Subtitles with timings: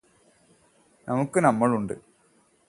[1.07, 1.95] നമുക്ക് നമ്മൾ ഉണ്ട്